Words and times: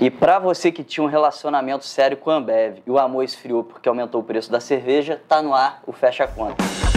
E 0.00 0.10
para 0.10 0.38
você 0.38 0.70
que 0.70 0.84
tinha 0.84 1.02
um 1.02 1.08
relacionamento 1.08 1.84
sério 1.84 2.16
com 2.16 2.30
a 2.30 2.36
Ambev 2.36 2.78
e 2.86 2.90
o 2.90 2.98
amor 2.98 3.24
esfriou 3.24 3.64
porque 3.64 3.88
aumentou 3.88 4.20
o 4.20 4.24
preço 4.24 4.50
da 4.50 4.60
cerveja, 4.60 5.20
tá 5.28 5.42
no 5.42 5.52
ar 5.52 5.82
o 5.86 5.92
Fecha 5.92 6.26
Conta. 6.26 6.87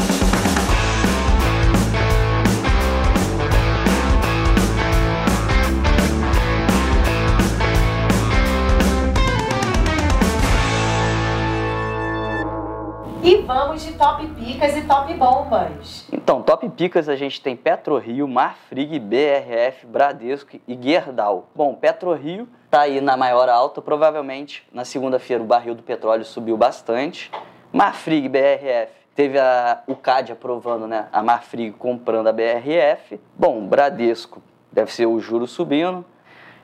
Picas 14.52 14.76
e 14.76 14.82
top 14.82 15.14
bombas. 15.14 16.08
Então, 16.12 16.42
top 16.42 16.68
picas 16.70 17.08
a 17.08 17.16
gente 17.16 17.42
tem 17.42 17.56
PetroRio, 17.56 18.28
Marfrig, 18.28 19.00
BRF, 19.00 19.86
Bradesco 19.86 20.58
e 20.68 20.78
Gerdau. 20.82 21.48
Bom, 21.56 21.74
PetroRio 21.74 22.48
tá 22.70 22.82
aí 22.82 23.00
na 23.00 23.16
maior 23.16 23.48
alta, 23.48 23.82
provavelmente 23.82 24.68
na 24.74 24.84
segunda-feira 24.84 25.42
o 25.42 25.46
barril 25.46 25.74
do 25.74 25.84
petróleo 25.84 26.26
subiu 26.26 26.58
bastante. 26.58 27.32
Marfrig, 27.72 28.28
BRF, 28.28 28.92
teve 29.16 29.40
a, 29.40 29.82
o 29.88 29.96
CAD 29.96 30.34
aprovando, 30.34 30.86
né, 30.86 31.08
a 31.14 31.24
Marfrig 31.24 31.72
comprando 31.72 32.28
a 32.28 32.34
BRF. 32.34 33.20
Bom, 33.38 33.66
Bradesco 33.66 34.42
deve 34.70 34.92
ser 34.92 35.06
o 35.06 35.18
juro 35.22 35.48
subindo. 35.48 36.04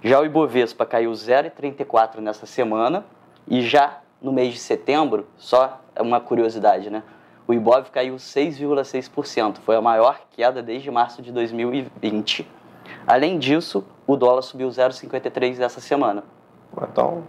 Já 0.03 0.19
o 0.19 0.25
Ibovespa 0.25 0.85
caiu 0.85 1.11
0,34 1.11 2.19
nessa 2.19 2.45
semana 2.45 3.05
e 3.47 3.61
já 3.61 3.99
no 4.21 4.33
mês 4.33 4.53
de 4.53 4.59
setembro, 4.59 5.27
só 5.37 5.79
uma 5.99 6.19
curiosidade, 6.19 6.89
né? 6.89 7.03
O 7.47 7.53
Ibov 7.53 7.89
caiu 7.91 8.15
6,6%, 8.15 9.59
foi 9.59 9.77
a 9.77 9.81
maior 9.81 10.19
queda 10.31 10.61
desde 10.61 10.91
março 10.91 11.21
de 11.21 11.31
2020. 11.31 12.45
Além 13.07 13.39
disso, 13.39 13.85
o 14.05 14.17
dólar 14.17 14.41
subiu 14.41 14.67
0,53 14.67 15.61
essa 15.61 15.79
semana. 15.79 16.25
Então, 16.91 17.23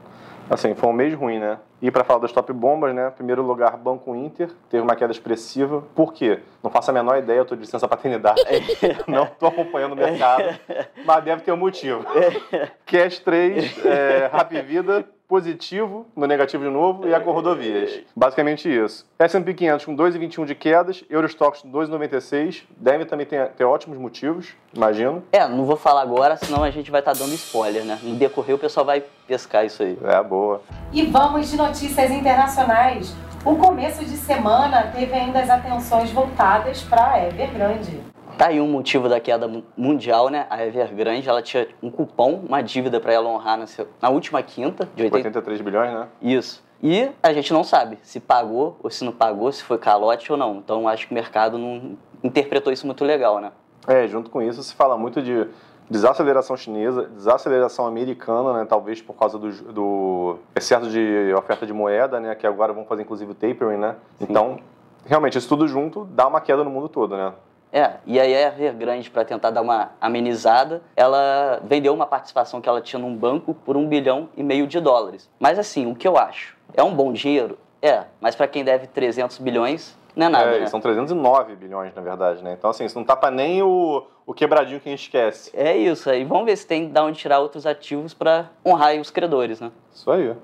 assim, 0.50 0.74
foi 0.74 0.88
um 0.88 0.92
mês 0.92 1.14
ruim, 1.14 1.38
né? 1.38 1.58
E 1.80 1.88
para 1.88 2.02
falar 2.02 2.18
das 2.18 2.32
top 2.32 2.52
bombas, 2.52 2.92
né? 2.92 3.10
Primeiro 3.10 3.42
lugar, 3.42 3.77
Banco 3.77 4.12
Inter, 4.16 4.50
teve 4.69 4.83
uma 4.83 4.97
queda 4.97 5.12
expressiva. 5.12 5.84
Por 5.94 6.12
quê? 6.12 6.41
Não 6.64 6.70
faço 6.70 6.91
a 6.91 6.94
menor 6.94 7.16
ideia, 7.16 7.38
eu 7.38 7.44
tô 7.44 7.55
de 7.55 7.60
licença 7.60 7.86
paternidade. 7.86 8.42
não 9.06 9.27
tô 9.27 9.47
acompanhando 9.47 9.92
o 9.92 9.97
mercado, 9.97 10.58
mas 11.05 11.22
deve 11.22 11.42
ter 11.42 11.53
um 11.53 11.56
motivo. 11.56 12.05
Cash 12.84 13.20
3, 13.20 13.86
é, 13.86 14.30
Rap 14.32 14.62
Vida, 14.62 15.05
positivo, 15.29 16.07
no 16.17 16.27
negativo 16.27 16.65
de 16.65 16.71
novo, 16.71 17.07
e 17.07 17.15
a 17.15 17.21
com 17.21 17.31
rodovias. 17.33 18.01
Basicamente 18.17 18.69
isso. 18.69 19.07
S&P 19.19 19.53
500 19.53 19.84
com 19.84 19.95
2,21 19.95 20.47
de 20.47 20.55
quedas, 20.55 21.05
Eurostox 21.11 21.62
2,96, 21.62 22.62
deve 22.77 23.05
também 23.05 23.27
ter, 23.27 23.49
ter 23.51 23.65
ótimos 23.65 23.99
motivos, 23.99 24.55
imagino. 24.75 25.23
É, 25.31 25.47
não 25.47 25.67
vou 25.67 25.77
falar 25.77 26.01
agora, 26.01 26.37
senão 26.37 26.65
a 26.65 26.71
gente 26.71 26.91
vai 26.91 27.01
estar 27.01 27.12
tá 27.12 27.19
dando 27.19 27.34
spoiler, 27.34 27.84
né? 27.84 27.99
No 28.03 28.15
decorrer 28.15 28.56
o 28.56 28.59
pessoal 28.59 28.87
vai 28.87 29.05
pescar 29.27 29.67
isso 29.67 29.83
aí. 29.83 29.99
É, 30.03 30.23
boa. 30.23 30.62
E 30.91 31.05
vamos 31.05 31.51
de 31.51 31.56
notícias 31.59 32.11
internacionais. 32.11 33.15
O 33.45 33.55
começo 33.56 34.05
de 34.05 34.17
semana 34.17 34.91
teve 34.95 35.12
ainda 35.12 35.41
as 35.41 35.51
atenções 35.51 36.11
voltadas 36.11 36.83
para 36.83 37.12
a 37.12 37.27
Evergrande. 37.27 38.01
Tá 38.39 38.47
aí 38.47 38.61
um 38.61 38.69
motivo 38.69 39.08
da 39.08 39.19
queda 39.19 39.50
mundial, 39.77 40.28
né? 40.28 40.47
A 40.48 40.64
Evergrande, 40.64 41.28
ela 41.28 41.42
tinha 41.42 41.67
um 41.83 41.91
cupom, 41.91 42.44
uma 42.47 42.62
dívida 42.62 43.00
para 43.00 43.12
ela 43.12 43.28
honrar 43.28 43.58
na, 43.58 43.64
na, 44.00 44.11
última 44.11 44.41
quinta. 44.44 44.89
De 44.94 45.03
80... 45.03 45.17
83 45.17 45.61
bilhões, 45.61 45.92
né? 45.92 46.06
Isso. 46.22 46.62
E 46.81 47.11
a 47.20 47.33
gente 47.33 47.53
não 47.53 47.64
sabe 47.64 47.98
se 48.05 48.20
pagou 48.20 48.78
ou 48.81 48.89
se 48.91 49.05
não 49.05 49.11
pagou, 49.11 49.50
se 49.50 49.64
foi 49.64 49.77
calote 49.77 50.31
ou 50.31 50.39
não. 50.39 50.55
Então 50.55 50.86
acho 50.86 51.09
que 51.09 51.12
o 51.12 51.14
mercado 51.16 51.59
não 51.59 51.98
interpretou 52.22 52.72
isso 52.72 52.86
muito 52.86 53.05
legal, 53.05 53.41
né? 53.41 53.50
É, 53.89 54.06
junto 54.06 54.31
com 54.31 54.41
isso 54.41 54.62
se 54.62 54.72
fala 54.72 54.97
muito 54.97 55.20
de 55.20 55.48
desaceleração 55.91 56.56
chinesa, 56.56 57.09
desaceleração 57.09 57.89
americana, 57.89 58.53
né, 58.53 58.66
talvez 58.69 59.03
por 59.03 59.14
causa 59.14 59.36
do, 59.36 59.50
do 59.72 60.36
excesso 60.55 60.89
de 60.91 61.34
oferta 61.36 61.66
de 61.66 61.72
moeda, 61.72 62.20
né, 62.20 62.34
que 62.34 62.47
agora 62.47 62.75
vão 62.75 62.84
fazer 62.84 63.03
inclusive 63.03 63.33
o 63.33 63.34
tapering, 63.34 63.78
né? 63.78 63.97
Sim. 64.19 64.27
Então, 64.31 64.61
realmente, 65.05 65.39
isso 65.39 65.48
tudo 65.48 65.66
junto 65.66 66.05
dá 66.05 66.28
uma 66.28 66.41
queda 66.41 66.62
no 66.62 66.70
mundo 66.70 66.88
todo, 66.88 67.16
né? 67.16 67.32
É, 67.73 67.93
e 68.06 68.19
aí 68.19 68.34
a 68.34 68.49
Evergrande, 68.49 69.11
para 69.11 69.25
tentar 69.25 69.51
dar 69.51 69.62
uma 69.62 69.91
amenizada, 70.01 70.83
ela 70.97 71.61
vendeu 71.65 71.93
uma 71.93 72.06
participação 72.06 72.61
que 72.61 72.69
ela 72.69 72.81
tinha 72.81 73.01
num 73.01 73.15
banco 73.15 73.55
por 73.55 73.77
um 73.77 73.87
bilhão 73.87 74.29
e 74.37 74.43
meio 74.43 74.67
de 74.67 74.81
dólares. 74.81 75.29
Mas 75.39 75.59
assim, 75.59 75.91
o 75.91 75.95
que 75.95 76.09
eu 76.09 76.17
acho? 76.17 76.56
É 76.75 76.83
um 76.83 76.95
bom 76.95 77.12
dinheiro? 77.12 77.59
É, 77.81 78.05
mas 78.21 78.34
para 78.34 78.49
quem 78.49 78.65
deve 78.65 78.87
300 78.87 79.39
bilhões, 79.39 79.97
não 80.17 80.27
é 80.27 80.29
nada, 80.29 80.51
é, 80.56 80.61
né? 80.61 80.67
São 80.67 80.81
309 80.81 81.55
bilhões, 81.55 81.95
na 81.95 82.03
verdade, 82.03 82.43
né? 82.43 82.55
Então, 82.59 82.71
assim, 82.71 82.84
isso 82.84 82.99
não 82.99 83.05
tapa 83.05 83.31
nem 83.31 83.62
o, 83.62 84.05
o 84.27 84.35
quebradinho 84.35 84.81
que 84.81 84.89
a 84.89 84.91
gente 84.91 85.05
esquece. 85.05 85.50
É 85.55 85.77
isso, 85.77 86.11
aí 86.11 86.25
vamos 86.25 86.47
ver 86.47 86.56
se 86.56 86.67
tem 86.67 86.89
de 86.89 87.00
onde 87.00 87.19
tirar 87.19 87.39
outros 87.39 87.67
ativos 87.67 88.15
para 88.15 88.50
honrar 88.67 88.97
os 88.97 89.11
credores, 89.11 89.61
né? 89.61 89.71
Isso 89.95 90.11
aí. 90.11 90.35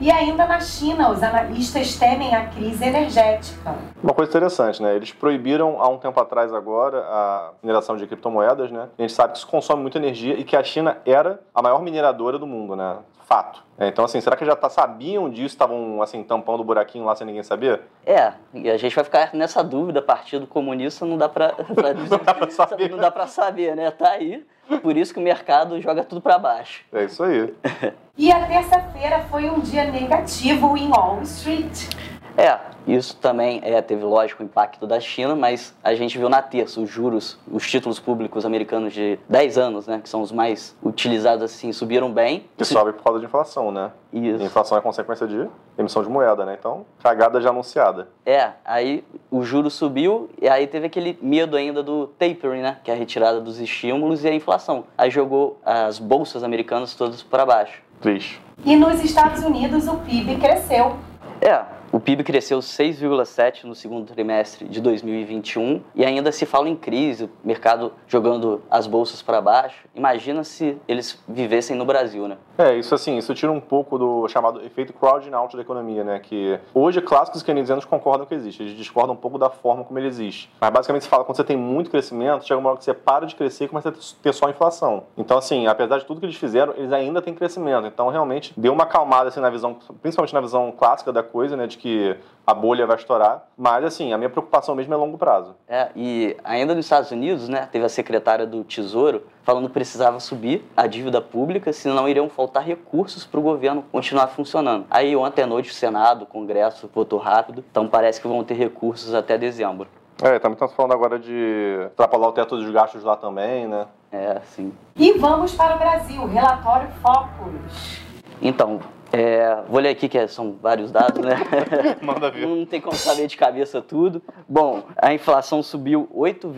E 0.00 0.10
ainda 0.10 0.46
na 0.46 0.58
China, 0.60 1.10
os 1.10 1.22
analistas 1.22 1.96
temem 1.96 2.34
a 2.34 2.46
crise 2.46 2.84
energética. 2.84 3.74
Uma 4.02 4.14
coisa 4.14 4.30
interessante, 4.30 4.82
né? 4.82 4.96
Eles 4.96 5.12
proibiram 5.12 5.80
há 5.80 5.88
um 5.88 5.98
tempo 5.98 6.18
atrás 6.18 6.54
agora 6.54 7.00
a 7.00 7.50
mineração 7.62 7.96
de 7.96 8.06
criptomoedas, 8.06 8.70
né? 8.70 8.88
A 8.98 9.02
gente 9.02 9.12
sabe 9.12 9.32
que 9.32 9.38
isso 9.38 9.46
consome 9.46 9.82
muita 9.82 9.98
energia 9.98 10.34
e 10.38 10.44
que 10.44 10.56
a 10.56 10.64
China 10.64 10.96
era 11.04 11.40
a 11.54 11.60
maior 11.60 11.82
mineradora 11.82 12.38
do 12.38 12.46
mundo, 12.46 12.74
né? 12.74 12.96
Fato. 13.26 13.62
É, 13.78 13.86
então, 13.86 14.04
assim, 14.04 14.20
será 14.20 14.36
que 14.36 14.44
já 14.44 14.56
tá, 14.56 14.68
sabiam 14.68 15.30
disso, 15.30 15.54
estavam, 15.54 16.02
assim, 16.02 16.24
tampando 16.24 16.60
o 16.60 16.64
buraquinho 16.64 17.04
lá 17.04 17.14
sem 17.14 17.26
ninguém 17.26 17.42
saber? 17.44 17.80
É, 18.04 18.32
e 18.52 18.68
a 18.68 18.76
gente 18.76 18.94
vai 18.94 19.04
ficar 19.04 19.30
nessa 19.34 19.62
dúvida, 19.62 20.02
Partido 20.02 20.46
Comunista 20.46 21.06
não 21.06 21.16
dá 21.16 21.28
pra, 21.28 21.50
pra 21.52 21.94
não 21.94 22.06
dá 22.06 22.34
pra 22.34 22.50
saber. 22.50 22.90
Não 22.90 22.98
dá 22.98 23.10
pra 23.10 23.26
saber, 23.26 23.76
né? 23.76 23.90
Tá 23.90 24.10
aí, 24.10 24.44
por 24.82 24.96
isso 24.96 25.14
que 25.14 25.20
o 25.20 25.22
mercado 25.22 25.80
joga 25.80 26.02
tudo 26.02 26.20
para 26.20 26.38
baixo. 26.38 26.84
É 26.92 27.04
isso 27.04 27.22
aí. 27.22 27.54
e 28.20 28.30
a 28.30 28.46
terça-feira 28.46 29.20
foi 29.30 29.48
um 29.48 29.60
dia 29.60 29.90
negativo 29.90 30.76
em 30.76 30.90
Wall 30.90 31.22
Street. 31.22 31.88
É, 32.36 32.58
isso 32.86 33.16
também 33.16 33.62
é, 33.64 33.80
teve, 33.80 34.04
lógico, 34.04 34.42
o 34.42 34.46
impacto 34.46 34.86
da 34.86 35.00
China, 35.00 35.34
mas 35.34 35.74
a 35.82 35.94
gente 35.94 36.18
viu 36.18 36.28
na 36.28 36.42
terça 36.42 36.82
os 36.82 36.90
juros, 36.90 37.38
os 37.50 37.66
títulos 37.66 37.98
públicos 37.98 38.44
americanos 38.44 38.92
de 38.92 39.18
10 39.26 39.56
anos, 39.56 39.86
né, 39.86 40.00
que 40.02 40.08
são 40.08 40.20
os 40.20 40.30
mais 40.30 40.76
utilizados 40.82 41.42
assim, 41.42 41.72
subiram 41.72 42.12
bem. 42.12 42.44
Que 42.58 42.64
sobe 42.64 42.92
por 42.92 43.02
causa 43.02 43.20
de 43.20 43.24
inflação, 43.24 43.72
né? 43.72 43.90
Isso. 44.12 44.42
E 44.42 44.44
inflação 44.44 44.76
é 44.76 44.82
consequência 44.82 45.26
de 45.26 45.48
emissão 45.78 46.02
de 46.02 46.10
moeda, 46.10 46.44
né? 46.44 46.56
Então, 46.60 46.84
cagada 47.02 47.40
já 47.40 47.48
anunciada. 47.48 48.08
É, 48.26 48.50
aí 48.66 49.02
o 49.30 49.42
juro 49.42 49.70
subiu 49.70 50.28
e 50.40 50.46
aí 50.46 50.66
teve 50.66 50.88
aquele 50.88 51.18
medo 51.22 51.56
ainda 51.56 51.82
do 51.82 52.06
tapering, 52.06 52.60
né, 52.60 52.76
que 52.84 52.90
é 52.90 52.94
a 52.94 52.96
retirada 52.98 53.40
dos 53.40 53.58
estímulos 53.58 54.24
e 54.24 54.28
a 54.28 54.34
inflação. 54.34 54.84
Aí 54.98 55.10
jogou 55.10 55.58
as 55.64 55.98
bolsas 55.98 56.44
americanas 56.44 56.94
todas 56.94 57.22
para 57.22 57.46
baixo. 57.46 57.88
Triste. 58.00 58.40
E 58.64 58.76
nos 58.76 59.02
Estados 59.02 59.42
Unidos 59.42 59.86
o 59.86 59.96
PIB 59.98 60.36
cresceu. 60.36 60.96
É, 61.40 61.62
o 61.92 61.98
PIB 61.98 62.22
cresceu 62.22 62.60
6,7% 62.60 63.64
no 63.64 63.74
segundo 63.74 64.06
trimestre 64.06 64.68
de 64.68 64.80
2021 64.80 65.82
e 65.94 66.04
ainda 66.04 66.30
se 66.30 66.46
fala 66.46 66.68
em 66.68 66.76
crise, 66.76 67.24
o 67.24 67.30
mercado 67.42 67.92
jogando 68.06 68.62
as 68.70 68.86
bolsas 68.86 69.20
para 69.22 69.40
baixo. 69.40 69.88
Imagina 69.94 70.44
se 70.44 70.78
eles 70.86 71.20
vivessem 71.28 71.76
no 71.76 71.84
Brasil, 71.84 72.28
né? 72.28 72.36
É, 72.56 72.76
isso 72.76 72.94
assim, 72.94 73.18
isso 73.18 73.34
tira 73.34 73.50
um 73.50 73.60
pouco 73.60 73.98
do 73.98 74.28
chamado 74.28 74.64
efeito 74.64 74.92
crowding 74.92 75.32
out 75.32 75.56
da 75.56 75.62
economia, 75.62 76.04
né? 76.04 76.20
Que 76.20 76.60
hoje 76.72 77.00
clássicos 77.00 77.42
keynesianos 77.42 77.84
concordam 77.84 78.24
que 78.24 78.34
existe, 78.34 78.62
eles 78.62 78.76
discordam 78.76 79.14
um 79.14 79.18
pouco 79.18 79.36
da 79.36 79.50
forma 79.50 79.82
como 79.82 79.98
ele 79.98 80.06
existe. 80.06 80.48
Mas 80.60 80.70
basicamente 80.70 81.02
se 81.02 81.08
fala 81.08 81.24
quando 81.24 81.36
você 81.36 81.44
tem 81.44 81.56
muito 81.56 81.90
crescimento, 81.90 82.46
chega 82.46 82.60
uma 82.60 82.70
hora 82.70 82.78
que 82.78 82.84
você 82.84 82.94
para 82.94 83.26
de 83.26 83.34
crescer 83.34 83.64
e 83.64 83.68
começa 83.68 83.88
a 83.88 83.92
ter 84.22 84.32
só 84.32 84.48
inflação. 84.48 85.04
Então 85.16 85.36
assim, 85.36 85.66
apesar 85.66 85.98
de 85.98 86.04
tudo 86.04 86.20
que 86.20 86.26
eles 86.26 86.36
fizeram, 86.36 86.72
eles 86.76 86.92
ainda 86.92 87.20
têm 87.20 87.34
crescimento. 87.34 87.86
Então 87.86 88.08
realmente 88.10 88.52
deu 88.56 88.72
uma 88.72 88.84
acalmada 88.84 89.28
assim 89.28 89.40
na 89.40 89.50
visão, 89.50 89.76
principalmente 90.00 90.34
na 90.34 90.40
visão 90.40 90.70
clássica 90.70 91.12
da 91.12 91.22
coisa, 91.22 91.56
né? 91.56 91.66
De 91.66 91.79
que 91.80 92.14
a 92.46 92.52
bolha 92.52 92.86
vai 92.86 92.96
estourar. 92.96 93.44
Mas, 93.56 93.84
assim, 93.84 94.12
a 94.12 94.18
minha 94.18 94.28
preocupação 94.28 94.74
mesmo 94.74 94.92
é 94.92 94.96
longo 94.96 95.16
prazo. 95.16 95.54
É, 95.66 95.88
e 95.96 96.36
ainda 96.44 96.74
nos 96.74 96.84
Estados 96.84 97.10
Unidos, 97.10 97.48
né, 97.48 97.68
teve 97.70 97.84
a 97.84 97.88
secretária 97.88 98.46
do 98.46 98.62
Tesouro 98.64 99.22
falando 99.42 99.68
que 99.68 99.72
precisava 99.72 100.20
subir 100.20 100.64
a 100.76 100.86
dívida 100.86 101.20
pública, 101.20 101.72
senão 101.72 102.08
iriam 102.08 102.28
faltar 102.28 102.62
recursos 102.62 103.24
para 103.24 103.40
o 103.40 103.42
governo 103.42 103.84
continuar 103.90 104.28
funcionando. 104.28 104.86
Aí, 104.90 105.16
ontem 105.16 105.42
à 105.42 105.46
noite, 105.46 105.70
o 105.70 105.74
Senado, 105.74 106.22
o 106.22 106.26
Congresso 106.26 106.88
votou 106.94 107.18
rápido, 107.18 107.64
então 107.70 107.88
parece 107.88 108.20
que 108.20 108.28
vão 108.28 108.44
ter 108.44 108.54
recursos 108.54 109.14
até 109.14 109.38
dezembro. 109.38 109.88
É, 110.22 110.38
também 110.38 110.52
estamos 110.52 110.74
falando 110.74 110.92
agora 110.92 111.18
de 111.18 111.86
extrapolar 111.86 112.28
o 112.28 112.32
teto 112.32 112.54
dos 112.56 112.70
gastos 112.70 113.02
lá 113.02 113.16
também, 113.16 113.66
né? 113.66 113.86
É, 114.12 114.40
sim. 114.44 114.70
E 114.94 115.12
vamos 115.12 115.54
para 115.54 115.76
o 115.76 115.78
Brasil, 115.78 116.26
relatório 116.26 116.88
Focus. 117.00 118.00
Então, 118.42 118.80
é, 119.12 119.62
vou 119.68 119.80
ler 119.80 119.90
aqui 119.90 120.08
que 120.08 120.26
são 120.28 120.56
vários 120.60 120.92
dados, 120.92 121.24
né? 121.24 121.36
Manda 122.00 122.30
ver. 122.30 122.46
Não 122.46 122.64
tem 122.64 122.80
como 122.80 122.96
saber 122.96 123.26
de 123.26 123.36
cabeça 123.36 123.82
tudo. 123.82 124.22
Bom, 124.48 124.84
a 124.96 125.12
inflação 125.12 125.62
subiu 125.62 126.08
8, 126.12 126.52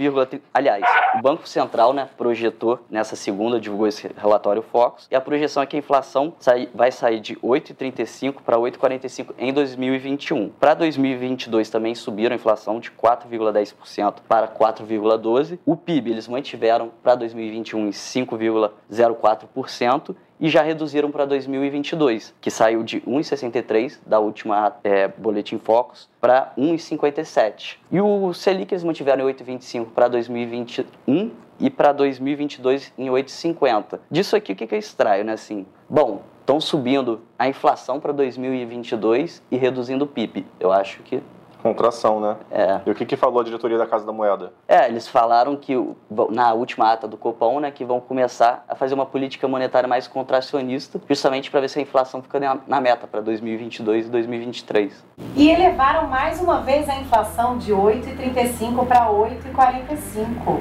aliás, 0.53 0.85
o 1.15 1.23
Banco 1.23 1.49
Central, 1.49 1.93
né, 1.93 2.09
projetou 2.17 2.81
nessa 2.91 3.15
segunda, 3.17 3.61
divulgou 3.61 3.87
esse 3.87 4.11
relatório 4.17 4.63
Focus, 4.63 5.07
e 5.11 5.15
a 5.15 5.21
projeção 5.21 5.63
é 5.63 5.67
que 5.67 5.77
a 5.77 5.79
inflação 5.79 6.33
sai, 6.39 6.71
vai 6.75 6.91
sair 6.93 7.21
de 7.21 7.37
8,35 7.37 8.37
para 8.45 8.59
8,45 8.59 9.35
em 9.39 9.53
2021. 9.53 10.49
Para 10.51 10.75
2022 10.75 11.71
também 11.71 11.95
subiram 11.95 12.35
a 12.35 12.37
inflação 12.37 12.81
de 12.81 12.91
4,10% 12.91 14.17
para 14.29 14.49
4,12. 14.49 15.59
O 15.65 15.77
PIB 15.77 16.11
eles 16.11 16.27
mantiveram 16.29 16.91
para 17.03 17.15
2021 17.15 17.87
em 17.87 17.91
5,04% 17.91 20.15
e 20.43 20.49
já 20.49 20.61
reduziram 20.61 21.09
para 21.13 21.25
2022, 21.25 22.35
que 22.41 22.51
saiu 22.51 22.83
de 22.83 23.01
1,63 23.03 24.01
da 24.05 24.19
última 24.19 24.75
é, 24.83 25.07
Boletim 25.07 25.57
Focus 25.57 26.11
para 26.21 26.53
1,57. 26.59 27.77
E 27.93 28.01
o 28.01 28.35
Selic 28.35 28.75
eles 28.75 28.83
mantiveram 28.83 29.31
em 29.31 29.33
8,25 29.33 29.87
para 29.95 30.09
2021 30.09 31.31
e 31.61 31.71
para 31.71 31.93
2022 31.93 32.93
em 32.99 33.07
8,50. 33.07 34.01
Disso 34.11 34.35
aqui 34.35 34.53
o 34.53 34.57
que, 34.57 34.67
que 34.67 34.75
eu 34.75 34.79
extraio, 34.81 35.25
né? 35.25 35.35
Assim, 35.35 35.65
bom, 35.89 36.23
estão 36.41 36.61
subindo 36.61 37.21
a 37.39 37.49
inflação 37.49 38.01
para 38.01 38.11
2022 38.13 39.41
e 39.49 39.57
reduzindo 39.57 40.05
o 40.05 40.09
PIB. 40.09 40.45
Eu 40.59 40.73
acho 40.73 41.05
que 41.05 41.23
Contração, 41.63 42.21
né? 42.21 42.37
é. 42.51 42.81
E 42.85 42.91
o 42.91 42.95
que, 42.95 43.07
que 43.07 43.17
falou 43.17 43.41
a 43.41 43.45
diretoria 43.45 43.79
da 43.79 43.87
Casa 43.87 44.05
da 44.05 44.13
Moeda? 44.13 44.53
É, 44.67 44.89
eles 44.89 45.07
falaram 45.07 45.55
que 45.55 45.75
na 46.31 46.53
última 46.53 46.93
ata 46.93 47.07
do 47.07 47.17
Copom, 47.17 47.61
né, 47.61 47.71
que 47.71 47.85
vão 47.85 48.01
começar 48.01 48.65
a 48.69 48.75
fazer 48.75 48.95
uma 48.95 49.07
política 49.07 49.47
monetária 49.47 49.89
mais 49.89 50.09
contracionista, 50.09 51.01
justamente 51.09 51.51
para 51.53 51.61
ver 51.61 51.69
se 51.69 51.79
a 51.79 51.83
inflação 51.83 52.21
fica 52.21 52.41
na, 52.67 52.81
meta 52.81 53.07
para 53.07 53.21
2022 53.21 54.07
e 54.07 54.11
2023. 54.11 55.05
E 55.37 55.51
elevaram 55.51 56.09
mais 56.09 56.41
uma 56.41 56.61
vez 56.61 56.89
a 56.89 56.97
inflação 56.97 57.57
de 57.57 57.73
8,35 57.73 58.85
para 58.85 59.07
8,45. 59.07 60.61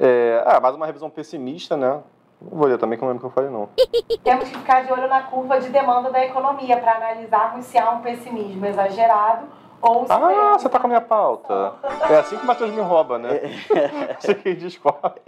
É, 0.00 0.42
ah, 0.44 0.58
mais 0.60 0.74
uma 0.74 0.86
revisão 0.86 1.08
pessimista, 1.08 1.76
né? 1.76 2.00
Não 2.40 2.58
vou 2.58 2.66
ler 2.66 2.76
também, 2.76 2.98
que 2.98 3.04
eu 3.04 3.06
não 3.06 3.12
lembro 3.12 3.28
o 3.28 3.30
que 3.30 3.38
eu 3.38 3.42
falei, 3.44 3.50
não. 3.50 3.68
Temos 4.24 4.48
que 4.48 4.58
ficar 4.58 4.84
de 4.84 4.92
olho 4.92 5.06
na 5.08 5.22
curva 5.22 5.60
de 5.60 5.68
demanda 5.68 6.10
da 6.10 6.24
economia 6.24 6.76
para 6.76 6.96
analisarmos 6.96 7.66
se 7.66 7.78
há 7.78 7.88
um 7.90 8.00
pessimismo 8.00 8.66
exagerado 8.66 9.46
ou 9.82 10.06
se 10.06 10.12
Ah, 10.12 10.18
teremos 10.20 10.62
você 10.62 10.68
tá 10.68 10.78
com 10.78 10.86
a 10.86 10.88
minha 10.88 11.00
pauta. 11.00 11.72
É 12.08 12.18
assim 12.20 12.36
que 12.36 12.44
o 12.44 12.46
Matheus 12.46 12.70
me 12.70 12.80
rouba, 12.80 13.18
né? 13.18 13.40
Você 14.20 14.34
que 14.34 14.54
descobre. 14.54 15.20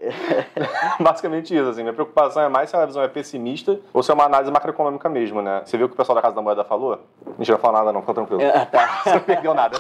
Basicamente 1.00 1.54
isso, 1.54 1.68
assim. 1.68 1.82
Minha 1.82 1.92
preocupação 1.92 2.42
é 2.42 2.48
mais 2.48 2.70
se 2.70 2.76
a 2.76 2.80
revisão 2.80 3.02
é 3.02 3.08
pessimista 3.08 3.80
ou 3.92 4.02
se 4.02 4.10
é 4.10 4.14
uma 4.14 4.24
análise 4.24 4.52
macroeconômica 4.52 5.08
mesmo, 5.08 5.42
né? 5.42 5.62
Você 5.64 5.76
viu 5.76 5.86
o 5.86 5.88
que 5.88 5.94
o 5.94 5.96
pessoal 5.96 6.14
da 6.14 6.22
Casa 6.22 6.36
da 6.36 6.42
Moeda 6.42 6.62
falou? 6.62 7.00
Não 7.36 7.58
falou 7.58 7.78
nada 7.78 7.92
não, 7.92 8.00
fica 8.00 8.14
tranquilo. 8.14 8.42
Ah, 8.54 8.64
tá. 8.66 8.86
Você 9.02 9.14
não 9.14 9.20
perdeu 9.20 9.54
nada. 9.54 9.76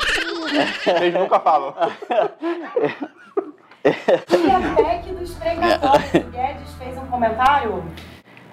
Eles 1.00 1.14
nunca 1.14 1.38
falam. 1.38 1.72
E 3.86 4.50
a 4.50 4.74
PEC 4.76 5.12
dos 5.12 5.34
precatórios, 5.34 6.14
o 6.14 6.30
Guedes 6.30 6.74
fez 6.78 6.96
um 6.96 7.04
comentário 7.04 7.84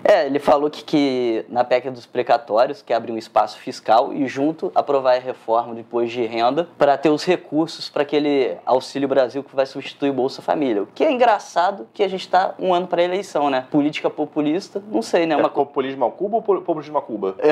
É, 0.03 0.25
ele 0.25 0.39
falou 0.39 0.69
que, 0.69 0.83
que 0.83 1.45
na 1.49 1.63
PEC 1.63 1.89
dos 1.91 2.05
precatórios, 2.05 2.81
que 2.81 2.91
abre 2.93 3.11
um 3.11 3.17
espaço 3.17 3.57
fiscal 3.59 4.11
e 4.13 4.27
junto 4.27 4.71
aprovar 4.73 5.15
a 5.15 5.19
reforma 5.19 5.73
do 5.73 5.79
imposto 5.79 6.09
de 6.09 6.25
renda 6.25 6.67
para 6.77 6.97
ter 6.97 7.09
os 7.09 7.23
recursos 7.23 7.89
para 7.89 8.01
aquele 8.01 8.57
Auxílio 8.65 9.07
Brasil 9.07 9.43
que 9.43 9.55
vai 9.55 9.65
substituir 9.65 10.09
o 10.09 10.13
Bolsa 10.13 10.41
Família. 10.41 10.83
O 10.83 10.87
que 10.87 11.03
é 11.03 11.11
engraçado 11.11 11.87
que 11.93 12.03
a 12.03 12.07
gente 12.07 12.21
está 12.21 12.55
um 12.59 12.73
ano 12.73 12.87
para 12.87 13.01
a 13.01 13.05
eleição, 13.05 13.49
né? 13.49 13.67
Política 13.69 14.09
populista, 14.09 14.81
não 14.91 15.01
sei, 15.01 15.25
né? 15.25 15.35
É 15.35 15.37
Uma 15.37 15.49
populismo 15.49 16.03
ao 16.03 16.11
Cuba 16.11 16.37
ou 16.37 16.41
po- 16.41 16.61
populismo 16.61 16.97
a 16.97 17.01
Cuba? 17.01 17.35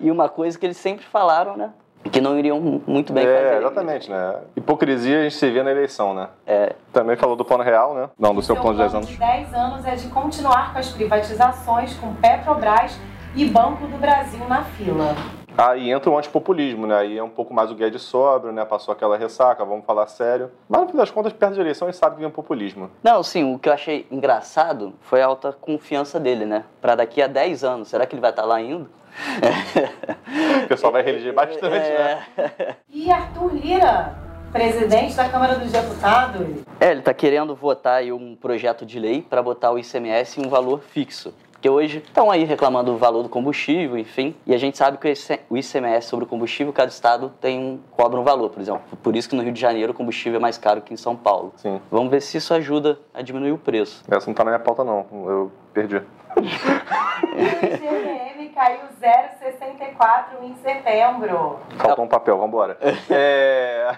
E 0.00 0.10
uma 0.10 0.28
coisa 0.28 0.56
que 0.58 0.64
eles 0.66 0.76
sempre 0.76 1.04
falaram, 1.04 1.56
né? 1.56 1.70
Que 2.10 2.20
não 2.20 2.38
iriam 2.38 2.60
muito 2.86 3.12
bem 3.12 3.26
é, 3.26 3.36
fazer. 3.36 3.56
exatamente, 3.58 4.10
né? 4.10 4.36
Hipocrisia 4.56 5.20
a 5.20 5.22
gente 5.22 5.34
se 5.34 5.50
vê 5.50 5.62
na 5.62 5.70
eleição, 5.70 6.14
né? 6.14 6.28
É, 6.46 6.74
Também 6.92 7.16
falou 7.16 7.34
do 7.34 7.44
plano 7.44 7.64
real, 7.64 7.94
né? 7.94 8.08
Não, 8.18 8.34
do 8.34 8.42
seu 8.42 8.54
plano 8.54 8.72
de 8.72 8.78
10 8.82 8.94
anos. 8.94 9.08
de 9.08 9.16
10 9.18 9.54
anos 9.54 9.86
é 9.86 9.94
de 9.96 10.08
continuar 10.08 10.72
com 10.72 10.78
as 10.78 10.90
privatizações 10.90 11.94
com 11.94 12.14
Petrobras 12.14 12.98
e 13.34 13.46
Banco 13.46 13.86
do 13.86 13.98
Brasil 13.98 14.46
na 14.48 14.64
fila. 14.64 15.14
Aí 15.56 15.90
entra 15.92 16.10
o 16.10 16.18
antipopulismo, 16.18 16.84
né? 16.84 16.96
Aí 16.96 17.16
é 17.16 17.22
um 17.22 17.28
pouco 17.28 17.54
mais 17.54 17.70
o 17.70 17.76
Guedes 17.76 18.02
sóbrio, 18.02 18.52
né? 18.52 18.64
Passou 18.64 18.90
aquela 18.92 19.16
ressaca, 19.16 19.64
vamos 19.64 19.84
falar 19.86 20.08
sério. 20.08 20.50
Mas 20.68 20.80
no 20.80 20.88
fim 20.88 20.96
das 20.96 21.12
contas, 21.12 21.32
perto 21.32 21.54
de 21.54 21.60
eleição, 21.60 21.86
a 21.86 21.90
gente 21.92 22.00
sabe 22.00 22.16
que 22.16 22.20
vem 22.20 22.28
o 22.28 22.32
populismo. 22.32 22.90
Não, 23.02 23.22
sim, 23.22 23.54
o 23.54 23.58
que 23.58 23.68
eu 23.68 23.72
achei 23.72 24.04
engraçado 24.10 24.92
foi 25.00 25.22
a 25.22 25.26
alta 25.26 25.52
confiança 25.52 26.18
dele, 26.18 26.44
né? 26.44 26.64
Para 26.80 26.96
daqui 26.96 27.22
a 27.22 27.28
10 27.28 27.62
anos, 27.62 27.88
será 27.88 28.04
que 28.04 28.14
ele 28.14 28.20
vai 28.20 28.30
estar 28.30 28.44
lá 28.44 28.56
ainda? 28.56 28.86
O 30.64 30.66
pessoal 30.68 30.92
vai 30.92 31.02
reeleger 31.02 31.32
bastante, 31.32 31.60
né? 31.70 32.24
é, 32.36 32.74
E 32.90 33.10
Arthur 33.10 33.54
Lira, 33.54 34.14
presidente 34.52 35.14
da 35.14 35.28
Câmara 35.28 35.56
dos 35.56 35.70
Deputados, 35.70 36.46
é, 36.80 36.90
ele 36.90 37.00
está 37.00 37.12
querendo 37.14 37.54
votar 37.54 37.96
aí 37.98 38.10
um 38.12 38.34
projeto 38.34 38.84
de 38.86 38.98
lei 38.98 39.22
para 39.22 39.42
botar 39.42 39.70
o 39.72 39.78
ICMS 39.78 40.40
em 40.40 40.46
um 40.46 40.48
valor 40.48 40.80
fixo. 40.80 41.32
Porque 41.52 41.68
hoje 41.68 41.98
estão 41.98 42.30
aí 42.30 42.44
reclamando 42.44 42.92
do 42.92 42.98
valor 42.98 43.22
do 43.22 43.28
combustível, 43.28 43.96
enfim, 43.96 44.34
e 44.46 44.52
a 44.54 44.58
gente 44.58 44.76
sabe 44.76 44.98
que 44.98 45.06
o 45.06 45.10
IC- 45.10 45.40
o 45.48 45.56
ICMS 45.56 46.08
sobre 46.08 46.24
o 46.26 46.28
combustível, 46.28 46.72
cada 46.74 46.88
estado 46.90 47.32
tem 47.40 47.58
um, 47.58 47.78
cobra 47.92 48.20
um 48.20 48.24
valor, 48.24 48.50
por 48.50 48.60
exemplo. 48.60 48.82
Por 49.02 49.16
isso 49.16 49.28
que 49.30 49.34
no 49.36 49.42
Rio 49.42 49.52
de 49.52 49.60
Janeiro 49.60 49.92
o 49.92 49.94
combustível 49.94 50.38
é 50.38 50.42
mais 50.42 50.58
caro 50.58 50.82
que 50.82 50.92
em 50.92 50.96
São 50.96 51.16
Paulo. 51.16 51.52
Sim. 51.56 51.80
Vamos 51.90 52.10
ver 52.10 52.20
se 52.20 52.36
isso 52.36 52.52
ajuda 52.52 52.98
a 53.14 53.22
diminuir 53.22 53.52
o 53.52 53.58
preço. 53.58 54.02
Essa 54.10 54.26
não 54.26 54.34
tá 54.34 54.44
na 54.44 54.50
minha 54.50 54.60
pauta, 54.60 54.82
não. 54.84 55.06
Eu 55.12 55.52
perdi. 55.72 56.02
caiu 58.54 58.80
0,64 59.02 60.42
em 60.42 60.54
setembro. 60.56 61.58
Faltou 61.76 62.04
um 62.04 62.08
papel, 62.08 62.38
vambora. 62.38 62.78
É... 63.10 63.92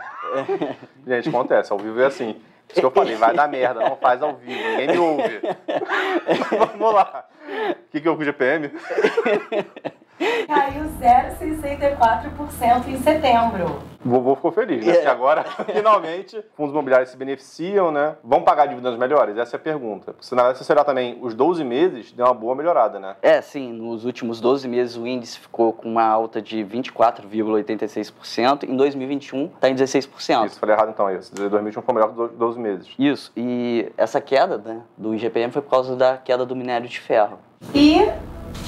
Gente, 1.06 1.28
acontece, 1.28 1.72
ao 1.72 1.78
vivo 1.78 2.00
é 2.00 2.06
assim. 2.06 2.40
Isso 2.68 2.80
que 2.80 2.86
eu 2.86 2.90
falei, 2.90 3.14
vai 3.14 3.32
dar 3.32 3.48
merda, 3.48 3.80
não 3.88 3.96
faz 3.96 4.20
ao 4.20 4.34
vivo, 4.34 4.68
ninguém 4.70 4.88
me 4.88 4.98
ouve. 4.98 5.40
Vamos 6.76 6.94
lá. 6.94 7.24
O 7.70 7.90
que, 7.92 8.00
que 8.00 8.08
eu 8.08 8.16
com 8.16 8.22
o 8.22 8.24
GPM? 8.24 8.72
Caiu 10.46 10.84
0,64% 11.00 12.86
em 12.86 12.98
setembro. 12.98 13.80
O 14.04 14.08
vovô 14.08 14.36
ficou 14.36 14.52
feliz, 14.52 14.86
né? 14.86 14.92
É. 14.92 14.94
Porque 14.94 15.08
agora, 15.08 15.42
finalmente, 15.66 16.40
fundos 16.56 16.70
imobiliários 16.72 17.10
se 17.10 17.16
beneficiam, 17.16 17.90
né? 17.90 18.14
Vão 18.22 18.42
pagar 18.42 18.66
dívidas 18.66 18.96
melhores? 18.96 19.36
Essa 19.36 19.56
é 19.56 19.58
a 19.58 19.60
pergunta. 19.60 20.12
Porque 20.12 20.24
se 20.24 20.36
na 20.36 20.42
verdade, 20.42 20.58
se 20.58 20.64
você 20.64 20.72
olhar 20.72 20.84
também 20.84 21.18
os 21.20 21.34
12 21.34 21.64
meses, 21.64 22.12
deu 22.12 22.26
uma 22.26 22.34
boa 22.34 22.54
melhorada, 22.54 23.00
né? 23.00 23.16
É, 23.20 23.40
sim, 23.40 23.72
nos 23.72 24.04
últimos 24.04 24.40
12 24.40 24.68
meses 24.68 24.96
o 24.96 25.04
índice 25.04 25.40
ficou 25.40 25.72
com 25.72 25.88
uma 25.88 26.04
alta 26.04 26.40
de 26.40 26.58
24,86%, 26.64 28.62
em 28.68 28.76
2021 28.76 29.46
está 29.46 29.68
em 29.68 29.74
16%. 29.74 30.46
Isso, 30.46 30.60
falei 30.60 30.76
errado 30.76 30.90
então. 30.90 31.10
Isso. 31.10 31.34
2021 31.34 31.82
foi 31.82 31.94
melhor 31.94 32.14
que 32.14 32.36
12 32.36 32.60
meses. 32.60 32.88
Isso, 32.96 33.32
e 33.36 33.90
essa 33.98 34.20
queda 34.20 34.58
né, 34.58 34.82
do 34.96 35.12
IGPM 35.12 35.52
foi 35.52 35.62
por 35.62 35.70
causa 35.70 35.96
da 35.96 36.16
queda 36.16 36.46
do 36.46 36.54
minério 36.54 36.88
de 36.88 37.00
ferro. 37.00 37.40
E 37.74 38.08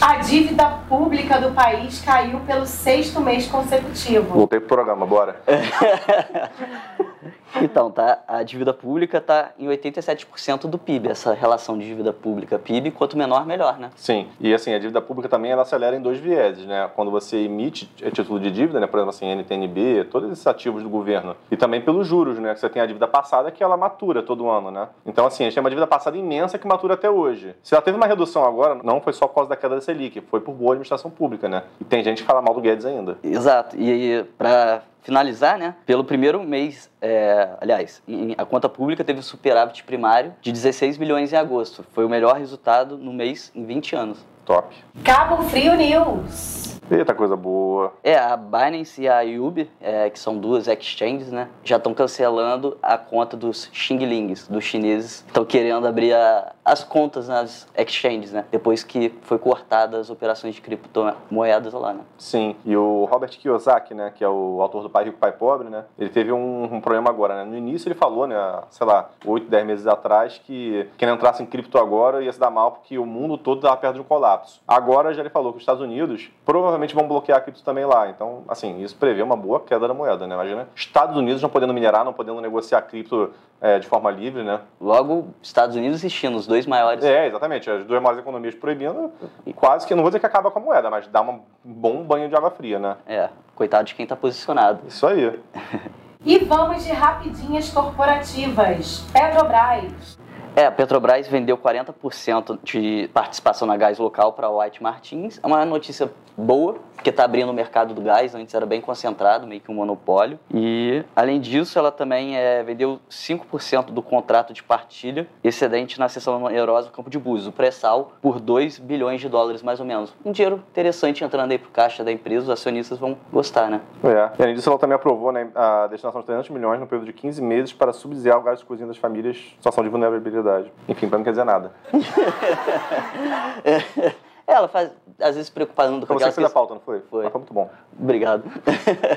a 0.01 0.17
dívida 0.17 0.69
pública 0.89 1.41
do 1.41 1.53
país 1.53 2.01
caiu 2.01 2.41
pelo 2.41 2.67
sexto 2.67 3.21
mês 3.21 3.47
consecutivo. 3.47 4.35
Voltei 4.35 4.61
pro 4.61 4.69
programa, 4.69 5.07
bora. 5.07 5.41
Então, 7.61 7.91
tá, 7.91 8.23
a 8.27 8.43
dívida 8.43 8.73
pública 8.73 9.19
está 9.19 9.51
em 9.59 9.67
87% 9.67 10.67
do 10.67 10.79
PIB, 10.79 11.09
essa 11.09 11.33
relação 11.33 11.79
de 11.79 11.87
dívida 11.87 12.13
pública-PIB, 12.13 12.91
quanto 12.91 13.17
menor, 13.17 13.47
melhor, 13.47 13.79
né? 13.79 13.91
Sim, 13.97 14.29
e 14.41 14.53
assim, 14.53 14.75
a 14.75 14.79
dívida 14.79 15.01
pública 15.01 15.29
também 15.29 15.51
ela 15.51 15.63
acelera 15.63 15.97
em 15.97 16.01
dois 16.01 16.19
vieses, 16.19 16.67
né? 16.67 16.91
Quando 16.95 17.11
você 17.11 17.39
emite 17.39 17.87
título 18.13 18.39
de 18.39 18.51
dívida, 18.51 18.81
né? 18.81 18.87
Por 18.87 18.99
exemplo, 18.99 19.11
assim, 19.11 19.27
NTNB, 19.27 20.05
todos 20.11 20.31
esses 20.31 20.47
ativos 20.47 20.83
do 20.83 20.89
governo. 20.89 21.37
E 21.51 21.57
também 21.57 21.81
pelos 21.81 22.07
juros, 22.07 22.39
né? 22.39 22.55
Que 22.55 22.61
você 22.61 22.69
tem 22.69 22.83
a 22.83 22.87
dívida 22.87 23.07
passada 23.07 23.51
que 23.51 23.63
ela 23.63 23.77
matura 23.77 24.23
todo 24.23 24.49
ano, 24.49 24.71
né? 24.71 24.89
Então, 25.07 25.27
assim, 25.27 25.45
a 25.45 25.47
gente 25.47 25.55
tem 25.55 25.61
uma 25.61 25.71
dívida 25.71 25.87
passada 25.87 26.17
imensa 26.17 26.59
que 26.59 26.67
matura 26.67 26.95
até 26.95 27.11
hoje. 27.11 27.55
Se 27.63 27.75
ela 27.75 27.83
teve 27.83 27.97
uma 27.97 28.07
redução 28.07 28.45
agora, 28.45 28.77
não 28.83 29.01
foi 29.01 29.13
só 29.13 29.27
por 29.27 29.35
causa 29.35 29.51
da 29.51 29.57
queda 29.57 29.77
da 29.77 29.81
Selic, 29.81 30.21
foi 30.23 30.41
por 30.41 30.55
boa 30.55 30.73
administração 30.73 31.11
pública, 31.11 31.49
né? 31.49 31.63
E 31.81 31.85
tem 31.85 32.03
gente 32.03 32.23
que 32.23 32.27
fala 32.27 32.43
mal 32.43 32.55
do 32.55 32.61
Guedes 32.61 32.85
ainda. 32.85 33.19
Exato, 33.23 33.77
e 33.77 34.25
para 34.37 34.83
finalizar, 35.03 35.59
né, 35.59 35.75
pelo 35.87 36.05
primeiro 36.05 36.43
mês, 36.43 36.91
é, 37.01 37.49
aliás, 37.61 38.03
em- 38.07 38.35
a 38.37 38.45
conta 38.45 38.69
pública 38.69 39.03
teve 39.05 39.19
um 39.19 39.23
superávit 39.23 39.83
primário 39.85 40.35
de 40.41 40.53
16 40.53 40.99
milhões 40.99 41.33
em 41.33 41.37
agosto. 41.37 41.85
Foi 41.93 42.05
o 42.05 42.09
melhor 42.09 42.37
resultado 42.37 42.97
no 42.99 43.13
mês 43.13 43.51
em 43.55 43.65
20 43.65 43.95
anos. 43.97 44.19
Top. 44.45 44.75
Cabo 45.05 45.43
Frio 45.45 45.75
News. 45.75 46.68
Eita, 46.91 47.15
coisa 47.15 47.37
boa. 47.37 47.93
É, 48.03 48.17
a 48.17 48.35
Binance 48.35 49.03
e 49.03 49.09
a 49.09 49.21
Yubi, 49.21 49.71
é, 49.79 50.09
que 50.09 50.19
são 50.19 50.39
duas 50.39 50.67
exchanges, 50.69 51.31
né, 51.31 51.49
já 51.63 51.77
estão 51.77 51.93
cancelando 51.93 52.79
a 52.83 52.97
conta 52.97 53.37
dos 53.37 53.69
Xinglings, 53.75 54.49
dos 54.49 54.65
chineses. 54.65 55.23
Estão 55.27 55.45
querendo 55.45 55.87
abrir 55.87 56.15
a- 56.15 56.53
as 56.65 56.83
contas 56.85 57.29
nas 57.29 57.69
exchanges, 57.77 58.33
né, 58.33 58.47
depois 58.51 58.83
que 58.83 59.11
foi 59.23 59.39
cortada 59.39 59.99
as 59.99 60.09
operações 60.09 60.55
de 60.55 60.63
criptomoedas 60.63 61.75
lá, 61.75 61.93
né. 61.93 62.01
Sim, 62.17 62.57
e 62.65 62.75
o 62.75 63.05
Robert 63.05 63.31
Kiyosaki, 63.39 63.93
né, 63.93 64.11
que 64.15 64.25
é 64.25 64.29
o 64.29 64.59
autor 64.63 64.83
do 64.83 64.89
Pai 64.89 65.05
Rico, 65.05 65.19
Pai 65.19 65.33
Pobre, 65.33 65.69
né, 65.69 65.85
ele 65.99 66.09
teve 66.09 66.33
um, 66.33 66.65
um 66.73 66.81
problema 66.81 67.11
agora, 67.11 67.37
né, 67.37 67.45
no 67.45 67.57
início 67.57 67.89
ele 67.89 67.95
falou, 67.97 68.27
né, 68.27 68.37
sei 68.71 68.87
lá, 68.87 69.11
8, 69.27 69.47
10 69.49 69.67
meses 69.67 69.87
atrás, 69.87 70.41
que 70.43 70.89
quem 70.97 71.07
não 71.07 71.17
entrasse 71.17 71.43
em 71.43 71.47
cripto 71.47 71.77
agora 71.79 72.23
ia 72.25 72.33
se 72.33 72.41
dar 72.41 72.51
mal 72.51 72.73
porque 72.73 72.99
o 72.99 73.05
mundo 73.05 73.37
todo 73.37 73.59
estava 73.59 73.77
perto 73.77 73.97
de 73.97 74.01
um 74.01 74.05
colapso. 74.05 74.63
Agora 74.67 75.13
já 75.13 75.21
ele 75.21 75.29
falou 75.31 75.53
que 75.53 75.59
os 75.59 75.63
Estados 75.63 75.83
Unidos 75.83 76.31
provavelmente 76.47 76.78
vão 76.95 77.07
bloquear 77.09 77.39
a 77.39 77.41
cripto 77.41 77.63
também 77.63 77.85
lá, 77.85 78.09
então, 78.09 78.43
assim, 78.49 78.81
isso 78.83 78.97
prevê 78.97 79.23
uma 79.23 79.37
boa 79.37 79.61
queda 79.61 79.87
da 79.89 79.95
moeda, 79.95 80.27
né, 80.27 80.35
imagina, 80.35 80.69
Estados 80.75 81.17
Unidos 81.17 81.43
não 81.43 81.49
podendo 81.49 81.75
minerar, 81.75 82.05
não 82.05 82.13
podendo 82.13 82.41
negociar 82.41 82.83
cripto 82.83 83.31
é, 83.61 83.79
de 83.79 83.87
forma 83.87 84.11
livre, 84.11 84.43
né, 84.43 84.61
Logo, 84.81 85.29
Estados 85.43 85.75
Unidos 85.77 86.05
e 86.05 86.11
China, 86.11 86.37
os 86.37 86.47
dois 86.47 86.67
maiores. 86.67 87.05
é, 87.05 87.27
exatamente, 87.27 87.71
as 87.71 87.85
duas 87.85 88.01
maiores 88.01 88.21
economias 88.21 88.55
proibindo, 88.55 89.13
e 89.45 89.53
quase 89.53 89.87
que, 89.87 89.95
não 89.95 90.03
vou 90.03 90.11
dizer 90.11 90.21
que 90.21 90.27
acaba 90.27 90.51
com 90.51 90.59
a 90.59 90.63
moeda, 90.63 90.89
mas 90.91 91.07
dá 91.09 91.21
um 91.23 91.41
bom 91.65 92.03
banho 92.05 92.29
de 92.29 92.37
água 92.37 92.51
fria, 92.51 92.79
né, 92.79 92.97
É, 93.07 93.29
coitado 93.55 93.85
de 93.85 93.95
quem 93.95 94.07
tá 94.07 94.15
posicionado. 94.17 94.81
isso 94.87 95.07
aí. 95.07 95.39
E 96.27 96.37
vamos 96.41 96.85
de 96.85 96.91
rapidinhas 96.91 97.71
corporativas. 97.71 99.07
Petrobras. 99.13 100.19
É, 100.59 100.67
a 100.67 100.73
Petrobras 100.73 101.29
vendeu 101.29 101.57
40% 101.57 102.59
de 102.65 103.09
participação 103.15 103.69
na 103.69 103.77
gás 103.77 103.97
local 103.97 104.33
para 104.33 104.49
a 104.49 104.51
White 104.51 104.83
Martins. 104.83 105.39
É 105.41 105.47
uma 105.47 105.65
notícia 105.65 106.11
boa, 106.37 106.75
porque 106.97 107.11
está 107.11 107.25
abrindo 107.25 107.49
o 107.51 107.53
mercado 107.53 107.95
do 107.95 108.01
gás, 108.01 108.35
antes 108.35 108.53
era 108.53 108.67
bem 108.67 108.81
concentrado, 108.81 109.47
meio 109.47 109.61
que 109.61 109.71
um 109.71 109.75
monopólio. 109.75 110.37
E, 110.53 111.05
além 111.15 111.41
disso, 111.41 111.79
ela 111.79 111.93
também 111.93 112.37
é, 112.37 112.65
vendeu 112.65 112.99
5% 113.09 113.93
do 113.93 114.03
contrato 114.03 114.53
de 114.53 114.61
partilha 114.65 115.29
excedente 115.45 115.97
na 115.97 116.09
seção 116.09 116.43
onerosa 116.43 116.89
do 116.89 116.93
Campo 116.93 117.09
de 117.09 117.21
Búzios, 117.21 117.47
o 117.47 117.53
pré-sal, 117.53 118.15
por 118.21 118.41
2 118.41 118.81
bilhões 118.81 119.21
de 119.21 119.29
dólares, 119.29 119.63
mais 119.63 119.79
ou 119.79 119.87
menos. 119.87 120.13
Um 120.25 120.33
dinheiro 120.33 120.61
interessante 120.73 121.23
entrando 121.23 121.53
aí 121.53 121.59
para 121.59 121.69
o 121.69 121.71
caixa 121.71 122.03
da 122.03 122.11
empresa, 122.11 122.47
os 122.47 122.51
acionistas 122.51 122.99
vão 122.99 123.17
gostar, 123.33 123.71
né? 123.71 123.81
É, 124.03 124.31
e 124.41 124.43
além 124.43 124.57
disso, 124.57 124.69
ela 124.69 124.79
também 124.79 124.97
aprovou 124.97 125.31
né, 125.31 125.49
a 125.55 125.87
destinação 125.87 126.21
de 126.21 126.27
300 126.27 126.51
milhões 126.51 126.81
no 126.81 126.87
período 126.89 127.07
de 127.07 127.13
15 127.13 127.41
meses 127.43 127.73
para 127.73 127.93
subsidiar 127.93 128.39
o 128.39 128.43
gás 128.43 128.59
de 128.59 128.65
cozinha 128.65 128.89
das 128.89 128.97
famílias 128.97 129.37
em 129.37 129.57
situação 129.57 129.85
de 129.85 129.91
vulnerabilidade. 129.91 130.48
Enfim, 130.89 131.09
para 131.09 131.19
não 131.19 131.25
quer 131.25 131.31
dizer 131.31 131.45
nada. 131.45 131.73
é, 133.65 134.13
ela 134.49 134.67
faz, 134.67 134.91
às 135.21 135.35
vezes, 135.35 135.51
preocupando 135.51 136.07
com 136.07 136.15
aquela... 136.15 136.31
Você 136.31 136.37
fez 136.37 136.47
a 136.47 136.51
pauta, 136.51 136.73
não 136.73 136.81
foi? 136.81 137.01
Foi. 137.11 137.25
Mas 137.25 137.33
foi 137.33 137.39
muito 137.39 137.53
bom. 137.53 137.69
Obrigado. 138.01 138.45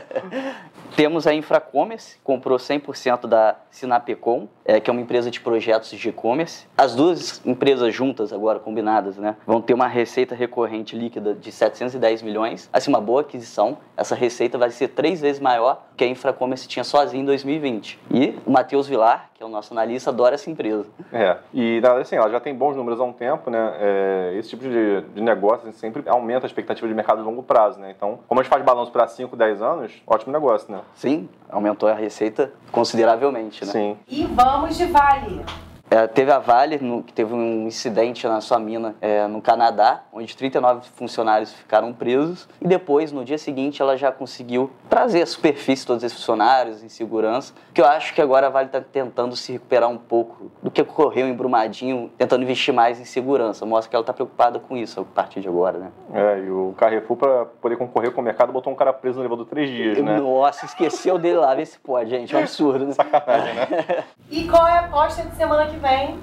Temos 0.93 1.25
a 1.25 1.33
Infracommerce, 1.33 2.17
comprou 2.21 2.57
100% 2.57 3.27
da 3.27 3.55
Sinapecom, 3.69 4.49
é, 4.65 4.81
que 4.81 4.89
é 4.89 4.91
uma 4.91 5.01
empresa 5.01 5.31
de 5.31 5.39
projetos 5.39 5.89
de 5.89 6.09
e-commerce. 6.09 6.67
As 6.77 6.93
duas 6.93 7.41
empresas 7.45 7.95
juntas, 7.95 8.33
agora 8.33 8.59
combinadas, 8.59 9.15
né, 9.15 9.37
vão 9.47 9.61
ter 9.61 9.73
uma 9.73 9.87
receita 9.87 10.35
recorrente 10.35 10.97
líquida 10.97 11.33
de 11.33 11.49
710 11.49 12.21
milhões. 12.23 12.69
Assim, 12.73 12.89
uma 12.89 12.99
boa 12.99 13.21
aquisição. 13.21 13.77
Essa 13.95 14.15
receita 14.15 14.57
vai 14.57 14.69
ser 14.69 14.89
três 14.89 15.21
vezes 15.21 15.39
maior 15.39 15.81
que 16.01 16.05
a 16.05 16.07
Infracommerce 16.07 16.67
tinha 16.67 16.83
sozinha 16.83 17.21
em 17.21 17.25
2020. 17.25 17.99
E 18.09 18.35
o 18.43 18.49
Matheus 18.49 18.87
Vilar, 18.87 19.29
que 19.35 19.43
é 19.43 19.45
o 19.45 19.49
nosso 19.49 19.71
analista, 19.71 20.09
adora 20.09 20.33
essa 20.33 20.49
empresa. 20.49 20.87
É, 21.13 21.37
e 21.53 21.79
assim, 22.01 22.15
ela 22.15 22.27
já 22.27 22.39
tem 22.39 22.55
bons 22.55 22.75
números 22.75 22.99
há 22.99 23.03
um 23.03 23.13
tempo, 23.13 23.51
né? 23.51 23.73
É, 23.79 24.33
esse 24.35 24.49
tipo 24.49 24.63
de, 24.63 25.01
de 25.01 25.21
negócio 25.21 25.71
sempre 25.73 26.01
aumenta 26.07 26.47
a 26.47 26.47
expectativa 26.47 26.87
de 26.87 26.93
mercado 26.95 27.19
de 27.19 27.23
longo 27.23 27.43
prazo, 27.43 27.79
né? 27.79 27.93
Então, 27.95 28.17
como 28.27 28.41
a 28.41 28.43
gente 28.43 28.49
faz 28.49 28.65
balanço 28.65 28.91
para 28.91 29.07
5, 29.07 29.35
10 29.35 29.61
anos, 29.61 30.01
ótimo 30.07 30.33
negócio, 30.33 30.71
né? 30.73 30.81
Sim, 30.95 31.29
aumentou 31.47 31.87
a 31.87 31.93
receita 31.93 32.51
consideravelmente, 32.71 33.63
né? 33.63 33.71
Sim. 33.71 33.97
E 34.07 34.25
vamos 34.25 34.79
de 34.79 34.85
Vale. 34.87 35.45
É, 35.91 36.07
teve 36.07 36.31
a 36.31 36.39
Vale, 36.39 36.77
no, 36.77 37.03
que 37.03 37.11
teve 37.11 37.33
um 37.33 37.67
incidente 37.67 38.25
na 38.25 38.39
sua 38.39 38.57
mina 38.57 38.95
é, 39.01 39.27
no 39.27 39.41
Canadá, 39.41 40.03
onde 40.13 40.37
39 40.37 40.87
funcionários 40.95 41.51
ficaram 41.51 41.91
presos. 41.91 42.47
E 42.61 42.67
depois, 42.67 43.11
no 43.11 43.25
dia 43.25 43.37
seguinte, 43.37 43.81
ela 43.81 43.97
já 43.97 44.09
conseguiu 44.09 44.71
trazer 44.89 45.21
a 45.21 45.25
superfície 45.25 45.81
de 45.81 45.87
todos 45.87 46.03
esses 46.05 46.17
funcionários 46.17 46.81
em 46.81 46.87
segurança. 46.87 47.53
Que 47.73 47.81
eu 47.81 47.85
acho 47.85 48.13
que 48.13 48.21
agora 48.21 48.47
a 48.47 48.49
Vale 48.49 48.67
está 48.67 48.79
tentando 48.79 49.35
se 49.35 49.51
recuperar 49.51 49.89
um 49.89 49.97
pouco 49.97 50.49
do 50.63 50.71
que 50.71 50.81
ocorreu 50.81 51.27
em 51.27 51.33
Brumadinho, 51.33 52.09
tentando 52.17 52.43
investir 52.43 52.73
mais 52.73 52.97
em 52.97 53.03
segurança. 53.03 53.65
Mostra 53.65 53.89
que 53.89 53.95
ela 53.97 54.03
está 54.03 54.13
preocupada 54.13 54.59
com 54.59 54.77
isso 54.77 55.01
a 55.01 55.03
partir 55.03 55.41
de 55.41 55.49
agora, 55.49 55.77
né? 55.77 55.91
É, 56.13 56.39
e 56.39 56.49
o 56.49 56.73
Carrefour, 56.77 57.17
para 57.17 57.45
poder 57.45 57.75
concorrer 57.75 58.13
com 58.13 58.21
o 58.21 58.23
mercado, 58.23 58.53
botou 58.53 58.71
um 58.71 58.77
cara 58.77 58.93
preso 58.93 59.17
no 59.17 59.23
elevador 59.23 59.45
três 59.45 59.69
dias, 59.69 59.97
né? 59.97 60.17
Nossa, 60.17 60.65
esqueceu 60.65 61.17
dele 61.17 61.39
lá, 61.39 61.53
vê 61.53 61.65
se 61.65 61.77
pode, 61.77 62.09
gente. 62.09 62.33
É 62.33 62.37
um 62.37 62.41
absurdo, 62.41 62.85
né? 62.85 62.93
Sacanagem, 62.93 63.55
né? 63.55 63.67
e 64.31 64.47
qual 64.47 64.65
é 64.65 64.77
a 64.77 64.79
aposta 64.85 65.23
de 65.23 65.35
semana 65.35 65.65
que 65.65 65.80
vem? 65.81 66.19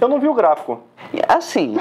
Eu 0.00 0.06
não 0.06 0.20
vi 0.20 0.28
o 0.28 0.34
gráfico. 0.34 0.82
Assim. 1.26 1.74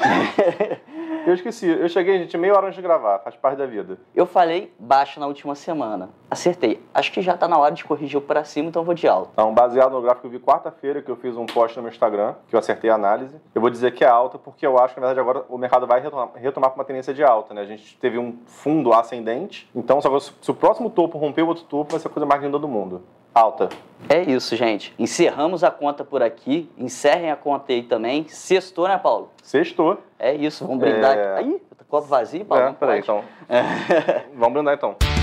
eu 1.27 1.33
esqueci. 1.33 1.67
Eu 1.67 1.89
cheguei, 1.89 2.17
gente, 2.19 2.35
meia 2.37 2.55
hora 2.55 2.67
antes 2.67 2.77
de 2.77 2.81
gravar. 2.81 3.19
Faz 3.19 3.35
parte 3.35 3.57
da 3.57 3.65
vida. 3.67 3.99
Eu 4.15 4.25
falei 4.25 4.73
baixo 4.79 5.19
na 5.19 5.27
última 5.27 5.53
semana. 5.53 6.09
Acertei. 6.31 6.81
Acho 6.93 7.11
que 7.11 7.21
já 7.21 7.37
tá 7.37 7.47
na 7.47 7.57
hora 7.57 7.75
de 7.75 7.83
corrigir 7.83 8.17
o 8.17 8.21
para 8.21 8.43
cima, 8.43 8.69
então 8.69 8.81
eu 8.81 8.85
vou 8.85 8.95
de 8.95 9.07
alta. 9.07 9.29
Então, 9.33 9.53
baseado 9.53 9.91
no 9.91 10.01
gráfico 10.01 10.21
que 10.21 10.27
eu 10.27 10.39
vi 10.39 10.43
quarta-feira, 10.43 11.01
que 11.01 11.11
eu 11.11 11.15
fiz 11.17 11.37
um 11.37 11.45
post 11.45 11.77
no 11.77 11.83
meu 11.83 11.91
Instagram, 11.91 12.33
que 12.47 12.55
eu 12.55 12.59
acertei 12.59 12.89
a 12.89 12.95
análise, 12.95 13.35
eu 13.53 13.61
vou 13.61 13.69
dizer 13.69 13.93
que 13.93 14.03
é 14.03 14.07
alta, 14.07 14.39
porque 14.39 14.65
eu 14.65 14.79
acho 14.79 14.95
que, 14.95 14.99
na 14.99 15.07
verdade, 15.07 15.29
agora 15.29 15.45
o 15.49 15.57
mercado 15.57 15.85
vai 15.85 15.99
retomar, 15.99 16.29
retomar 16.33 16.69
com 16.71 16.79
uma 16.79 16.85
tendência 16.85 17.13
de 17.13 17.23
alta, 17.23 17.53
né? 17.53 17.61
A 17.61 17.65
gente 17.65 17.97
teve 17.97 18.17
um 18.17 18.37
fundo 18.45 18.93
ascendente. 18.93 19.69
Então, 19.75 19.99
se 20.01 20.51
o 20.51 20.55
próximo 20.55 20.89
topo 20.89 21.17
romper 21.17 21.43
o 21.43 21.47
outro 21.47 21.65
topo, 21.65 21.91
vai 21.91 21.99
ser 21.99 22.07
a 22.07 22.11
coisa 22.11 22.25
mais 22.25 22.41
linda 22.41 22.57
do 22.57 22.67
mundo 22.67 23.03
alta. 23.37 23.69
É 24.09 24.21
isso, 24.21 24.55
gente. 24.55 24.93
Encerramos 24.97 25.63
a 25.63 25.71
conta 25.71 26.03
por 26.03 26.21
aqui. 26.21 26.69
Encerrem 26.77 27.31
a 27.31 27.35
conta 27.35 27.73
aí 27.73 27.83
também. 27.83 28.27
Sextou, 28.27 28.87
né, 28.87 28.97
Paulo? 28.97 29.31
Sextou. 29.43 29.97
É 30.19 30.33
isso, 30.33 30.65
vamos 30.65 30.79
brindar. 30.79 31.17
É... 31.17 31.37
Aí, 31.37 31.61
copo 31.89 32.07
vazio, 32.07 32.45
Paulo? 32.45 32.65
É, 32.65 32.73
peraí, 32.73 32.99
então. 32.99 33.23
É. 33.49 34.23
vamos 34.33 34.53
brindar 34.53 34.75
então. 34.75 35.16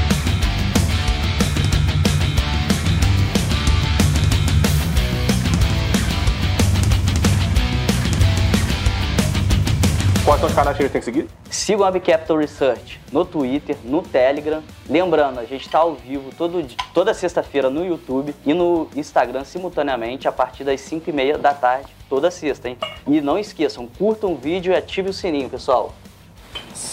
Quais 10.25 10.40
são 10.40 10.49
os 10.49 10.54
canais 10.54 10.75
que 10.75 10.83
a 10.83 10.87
gente 10.87 10.93
tem 10.93 11.00
que 11.02 11.04
seguir? 11.04 11.28
Sigam 11.50 11.87
a 11.87 11.93
Capital 11.93 12.38
Research 12.38 12.99
no 13.12 13.26
Twitter, 13.26 13.76
no 13.85 14.00
Telegram. 14.00 14.62
Lembrando, 14.88 15.38
a 15.38 15.45
gente 15.45 15.66
está 15.66 15.81
ao 15.81 15.95
vivo 15.95 16.31
todo, 16.35 16.66
toda 16.95 17.12
sexta-feira 17.12 17.69
no 17.69 17.85
YouTube 17.85 18.35
e 18.47 18.54
no 18.54 18.88
Instagram 18.97 19.45
simultaneamente 19.45 20.26
a 20.26 20.33
partir 20.33 20.64
das 20.64 20.81
5 20.81 21.11
e 21.11 21.12
meia 21.12 21.37
da 21.37 21.52
tarde, 21.52 21.95
toda 22.09 22.31
sexta, 22.31 22.71
hein? 22.71 22.78
E 23.07 23.21
não 23.21 23.38
esqueçam, 23.38 23.87
curtam 23.87 24.33
o 24.33 24.37
vídeo 24.37 24.73
e 24.73 24.76
ative 24.76 25.11
o 25.11 25.12
sininho, 25.12 25.50
pessoal. 25.50 25.95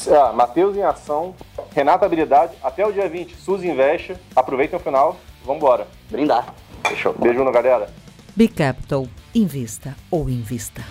Ah, 0.10 0.34
Matheus 0.34 0.76
em 0.76 0.84
ação, 0.84 1.34
Renata 1.74 2.06
Habilidade, 2.06 2.52
até 2.62 2.86
o 2.86 2.92
dia 2.92 3.08
20, 3.08 3.34
Suzy 3.38 3.70
Investe. 3.70 4.14
Aproveitem 4.36 4.78
o 4.78 4.82
final, 4.82 5.16
vambora. 5.46 5.88
Brindar. 6.10 6.54
Fechou. 6.86 7.16
Beijo, 7.18 7.50
galera. 7.50 7.90
Bicapital, 8.36 9.08
invista 9.34 9.96
ou 10.12 10.30
invista. 10.30 10.84